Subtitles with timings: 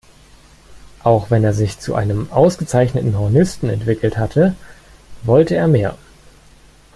[1.03, 4.55] Auch wenn er sich zu einem ausgezeichneten Hornisten entwickelt hatte,
[5.21, 5.95] wollte er mehr.